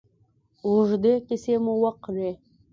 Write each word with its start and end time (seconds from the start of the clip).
اوږدې 0.65 1.13
کیسې 1.27 1.55
مو 1.63 1.73
وکړې. 1.83 2.31